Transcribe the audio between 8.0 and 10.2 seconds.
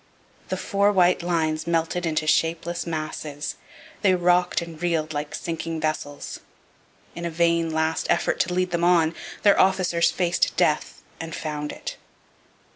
effort to lead them on, their officers